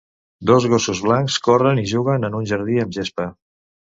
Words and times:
Dos 0.51 0.63
gossos 0.71 1.01
blancs 1.07 1.35
corren 1.49 1.83
i 1.83 1.85
juguen 1.93 2.27
en 2.29 2.39
un 2.39 2.49
jardí 2.53 2.79
amb 2.85 2.97
gespa. 2.99 3.29